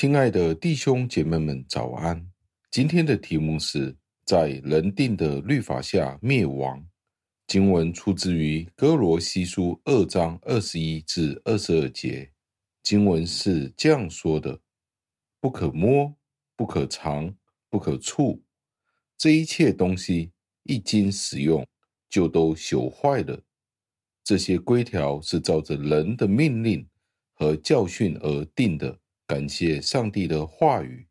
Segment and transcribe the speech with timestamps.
[0.00, 2.24] 亲爱的弟兄姐妹们，早安！
[2.70, 6.86] 今天的题目是在人定的律法下灭亡。
[7.48, 12.30] 经文出自于哥罗西书二章二十一至二十二节。
[12.84, 14.60] 经文是这样说的
[15.42, 16.14] ：“不可摸，
[16.54, 17.34] 不可尝，
[17.68, 18.40] 不可触，
[19.16, 20.30] 这一切东西
[20.62, 21.66] 一经使用，
[22.08, 23.42] 就都朽坏了。
[24.22, 26.88] 这些规条是照着人的命令
[27.34, 28.96] 和教训而定的。”
[29.28, 31.06] 感谢上帝的话语。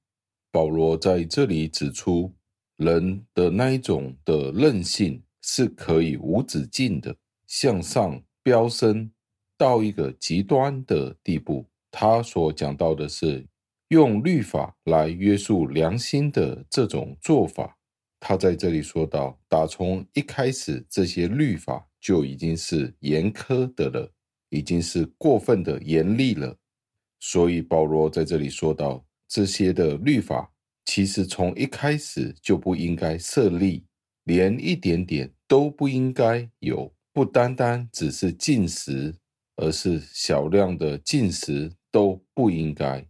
[0.51, 2.33] 保罗在这里指出，
[2.77, 9.11] 人的那一种的任性是可以无止境的向上飙升
[9.55, 11.63] 到一个极端的地步。
[11.91, 13.45] 他所讲到的是
[13.89, 17.77] 用律法来约束良心的这种做法。
[18.19, 24.11] 他在这里说到，打从一开始，这些律法就已经是严苛的了，
[24.49, 26.57] 已经是过分的严厉了。
[27.19, 30.51] 所以保罗在这里说到，这些的律法
[30.85, 33.83] 其实从一开始就不应该设立，
[34.23, 36.93] 连一点点都不应该有。
[37.11, 39.15] 不单单只是禁食，
[39.55, 43.03] 而是小量的禁食都不应该。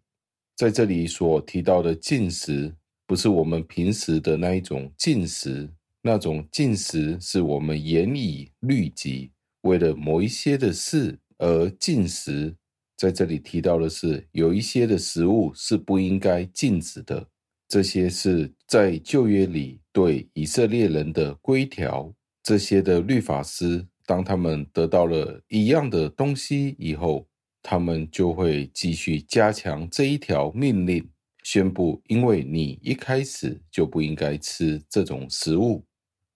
[0.56, 2.74] 在这里所提到的禁食，
[3.06, 5.70] 不是我们平时的那一种禁食，
[6.02, 9.30] 那种禁食是我们严以律己，
[9.64, 12.56] 为了某一些的事而禁食。
[12.98, 17.26] 在这里提到的是，有一些的食物是不应该禁止的。
[17.68, 22.12] 这些是在旧约里对以色列人的规条。
[22.42, 27.28] 这些的律法师，当他们得到了一样的东西以后，
[27.62, 31.08] 他们就会继续加强这一条命令，
[31.44, 35.86] 宣布：因为你一开始就不应该吃这种食物，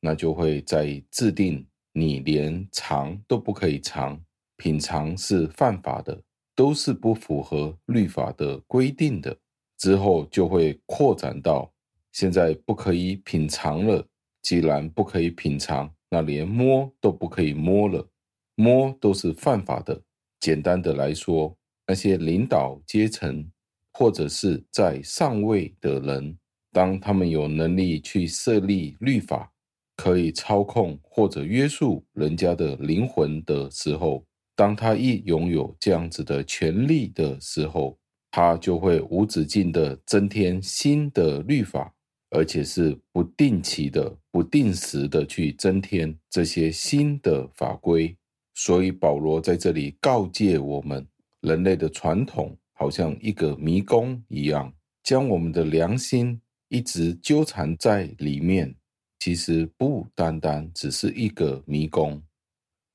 [0.01, 4.21] 那就会在制定你连尝都不可以尝，
[4.57, 6.21] 品尝是犯法的。
[6.61, 9.35] 都是不符合律法的规定的，
[9.79, 11.73] 之后就会扩展到
[12.11, 14.07] 现在不可以品尝了。
[14.43, 18.07] 既然不可以品尝，那连摸都不可以摸了，
[18.53, 19.99] 摸都是犯法的。
[20.39, 21.57] 简单的来说，
[21.87, 23.49] 那些领导阶层
[23.91, 26.37] 或者是在上位的人，
[26.71, 29.51] 当他们有能力去设立律法，
[29.95, 34.23] 可以操控或者约束人家的灵魂的时候。
[34.61, 37.97] 当他一拥有这样子的权力的时候，
[38.29, 41.91] 他就会无止境的增添新的律法，
[42.29, 48.15] 而且是不定期的、不定时的去增添这些新的法规。
[48.53, 51.07] 所以保罗在这里告诫我们：
[51.39, 58.75] 人类的传统好像一个迷宫一样，将我们的良心一直纠缠在里面。
[59.17, 62.21] 其实不单单只是一个迷宫。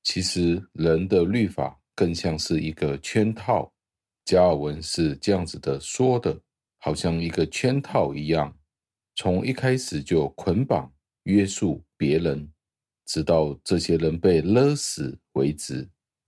[0.07, 3.69] 其实人的律法更像是一个圈套，
[4.23, 6.39] 加尔文是这样子的说的，
[6.77, 8.57] 好像一个圈套一样，
[9.17, 10.89] 从一开始就捆绑
[11.23, 12.49] 约束别人，
[13.05, 15.85] 直到这些人被勒死为止。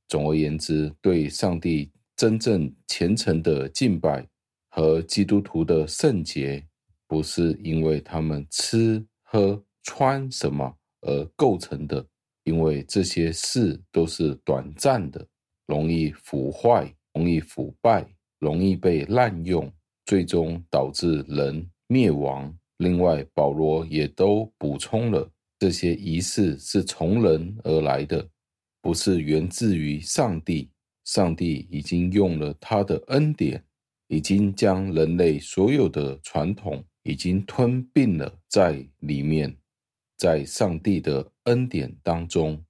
[0.10, 4.28] 总而言之，对上帝真正虔诚的敬拜
[4.72, 6.68] 和基督徒的圣洁，
[7.08, 12.06] 不是因为他们吃喝穿什么而构成的。
[12.50, 15.24] 因为这些事都是短暂的，
[15.68, 18.04] 容易腐坏，容易腐败，
[18.40, 19.72] 容易被滥用，
[20.08, 22.52] 最终导致人灭亡。
[22.78, 25.30] 另外，保罗也都补充了，
[25.60, 28.28] 这些仪式是从人而来的，
[28.82, 30.72] 不是源自于上帝。
[31.06, 33.64] 上帝已经用了他的恩典，
[34.08, 39.56] 已经将人类所有的传统已经吞并了在里面。
[40.20, 42.62] 在上帝的恩典当中，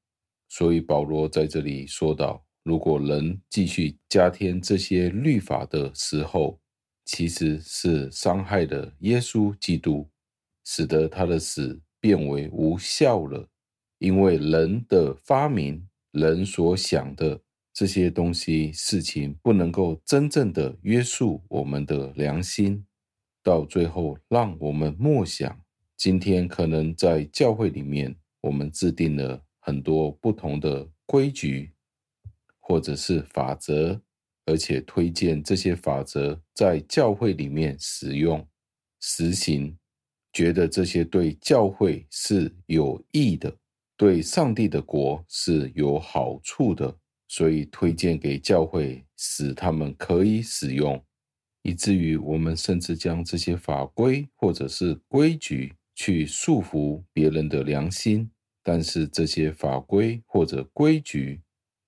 [0.49, 6.61] 所以保罗在这里说道：如果人继续加添这些律法的时候，
[7.05, 10.07] 其实是伤害了耶稣基督，
[10.63, 13.49] 使得他的死变为无效了。
[13.97, 17.41] 因为人的发明，人所想的
[17.73, 22.85] 这些东西、事情，不能够真正的约束我们的良心，
[23.41, 25.59] 到最后让我们默想。
[25.99, 31.73] 今天可能在教会里面，我们制定了很多不同的规矩，
[32.57, 33.99] 或者是法则，
[34.45, 38.47] 而且推荐这些法则在教会里面使用、
[39.01, 39.77] 实行，
[40.31, 43.53] 觉得这些对教会是有益的，
[43.97, 46.97] 对上帝的国是有好处的，
[47.27, 51.03] 所以推荐给教会，使他们可以使用，
[51.61, 55.75] 以至于我们甚至将这些法规或者是规矩。
[55.99, 58.31] 去束缚别人的良心，
[58.63, 61.41] 但是这些法规或者规矩，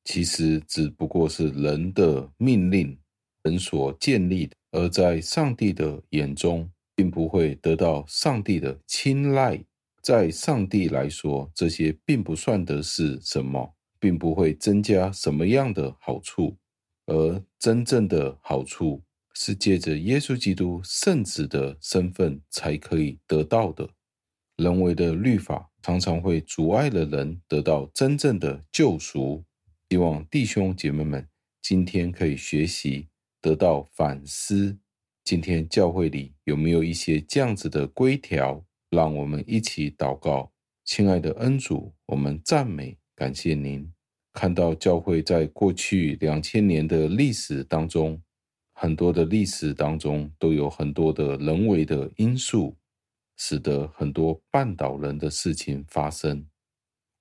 [0.03, 2.99] 其实只不过是人的命令，
[3.43, 9.63] 人所建立的，而在上帝的眼中，并不会得到上帝的青睐。
[10.03, 16.57] 在上帝来说，这些并不算得是什么，并不会增加什么样的好处。
[17.05, 19.01] 而真正的好处
[19.33, 23.89] 是借着耶稣基督圣子的身份才可以得到的。
[24.61, 29.43] 人为的律法常常会阻碍了人得到真正的救赎。
[29.89, 31.27] 希望弟兄姐妹们
[31.63, 33.07] 今天可以学习。
[33.41, 34.77] 得到反思，
[35.23, 38.63] 今天教会里有没有一些这样子的规条？
[38.91, 40.51] 让我们一起祷告，
[40.85, 43.91] 亲爱的恩主，我们赞美感谢您。
[44.31, 48.21] 看到教会在过去两千年的历史当中，
[48.73, 52.77] 很多的历史当中都有很多的人为的因素，
[53.43, 56.45] 使得很多绊倒人的事情发生。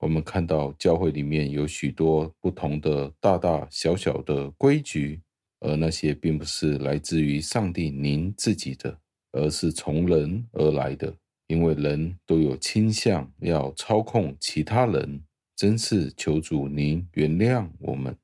[0.01, 5.23] 我们看到教会里面有许多不同的大大小小的规矩。
[5.63, 8.99] 而那些并不是来自于上帝您自己的，
[9.33, 11.15] 而是从人而来的。
[11.49, 15.23] 因为人都有倾向要操控其他人，
[15.55, 18.17] 真是求主您原谅我们。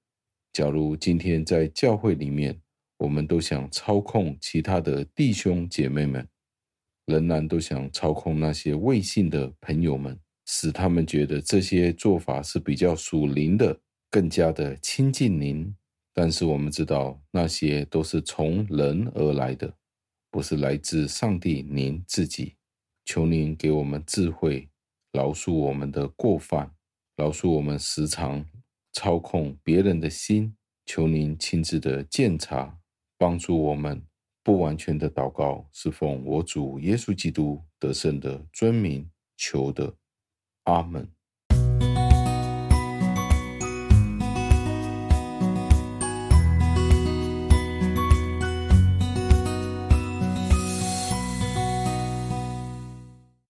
[0.54, 2.58] 假如今天在教会里面，
[2.96, 6.26] 我们都想操控其他的弟兄姐妹们，
[7.06, 13.80] 仍然都想操控那些未信的朋友们，使他们觉得这些做法是比较属灵的，
[14.10, 15.74] 更加的亲近您。
[16.12, 19.72] 但是我们知道，那些都是从人而来的，
[20.30, 22.54] 不是来自上帝您自己。
[23.04, 24.68] 求您给我们智慧，
[25.12, 26.72] 饶恕我们的过犯，
[27.16, 28.44] 饶恕我们时常
[28.92, 30.56] 操控别人的心。
[30.86, 32.78] 求您亲自的鉴察，
[33.18, 34.02] 帮助我们
[34.46, 39.93] 不完全的祷告，是奉我主耶稣基督得胜的尊名求的。
[40.62, 41.10] 阿门。